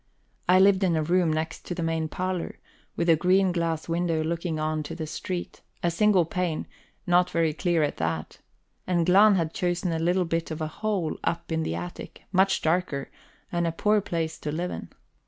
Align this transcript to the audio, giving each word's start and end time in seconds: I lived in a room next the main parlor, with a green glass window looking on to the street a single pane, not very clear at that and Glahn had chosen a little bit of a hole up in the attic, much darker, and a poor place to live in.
I 0.49 0.59
lived 0.59 0.83
in 0.83 0.95
a 0.95 1.03
room 1.03 1.31
next 1.31 1.75
the 1.75 1.83
main 1.83 2.07
parlor, 2.07 2.57
with 2.95 3.07
a 3.07 3.15
green 3.15 3.51
glass 3.51 3.87
window 3.87 4.23
looking 4.23 4.57
on 4.59 4.81
to 4.81 4.95
the 4.95 5.05
street 5.05 5.61
a 5.83 5.91
single 5.91 6.25
pane, 6.25 6.65
not 7.05 7.29
very 7.29 7.53
clear 7.53 7.83
at 7.83 7.97
that 7.97 8.39
and 8.87 9.05
Glahn 9.05 9.35
had 9.35 9.53
chosen 9.53 9.91
a 9.91 9.99
little 9.99 10.25
bit 10.25 10.49
of 10.49 10.59
a 10.59 10.65
hole 10.65 11.19
up 11.23 11.51
in 11.51 11.61
the 11.61 11.75
attic, 11.75 12.23
much 12.31 12.63
darker, 12.63 13.11
and 13.51 13.67
a 13.67 13.71
poor 13.71 14.01
place 14.01 14.39
to 14.39 14.51
live 14.51 14.71
in. 14.71 14.89